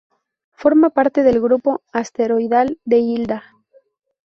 Forma 0.53 0.89
parte 0.89 1.21
del 1.21 1.39
grupo 1.39 1.83
asteroidal 1.93 2.79
de 2.85 2.97
Hilda. 2.97 3.43